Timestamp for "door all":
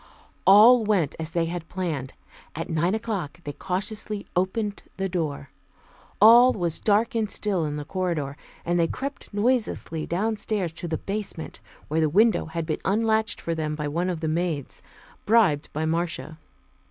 5.07-6.53